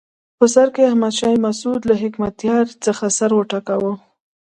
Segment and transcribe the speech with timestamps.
[0.37, 3.93] په سر کې احمد شاه مسعود له حکمتیار څخه سر وټکاوه.